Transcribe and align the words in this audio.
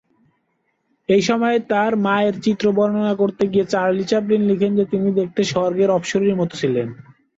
এই 1.09 1.21
সময়ে 1.21 1.57
তার 1.71 1.91
মায়ের 2.05 2.35
চিত্র 2.45 2.65
বর্ণনা 2.77 3.13
করতে 3.15 3.43
গিয়ে 3.47 3.65
চার্লি 3.65 4.03
চ্যাপলিন 4.07 4.41
লিখেন 4.49 4.71
যে 4.79 4.85
তিনি 4.91 5.07
দেখতে 5.19 5.41
"স্বর্গের 5.51 5.89
অপ্সরী"র 5.91 6.39
মত 6.41 6.51
ছিলেন। 6.61 6.87